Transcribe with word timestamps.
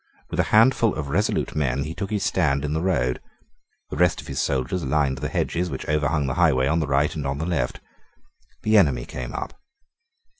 With 0.31 0.39
a 0.39 0.43
handful 0.49 0.95
of 0.95 1.09
resolute 1.09 1.53
men 1.55 1.83
he 1.83 1.93
took 1.93 2.09
his 2.09 2.23
stand 2.23 2.65
in 2.65 2.73
the 2.73 2.81
road. 2.81 3.21
The 3.91 3.97
rest 3.97 4.19
of 4.19 4.25
his 4.25 4.41
soldiers 4.41 4.83
lined 4.83 5.19
the 5.19 5.29
hedges 5.29 5.69
which 5.69 5.87
overhung 5.87 6.25
the 6.25 6.33
highway 6.41 6.65
on 6.65 6.79
the 6.79 6.87
right 6.87 7.13
and 7.15 7.27
on 7.27 7.37
the 7.37 7.45
left. 7.45 7.79
The 8.63 8.77
enemy 8.79 9.05
came 9.05 9.31
up. 9.31 9.53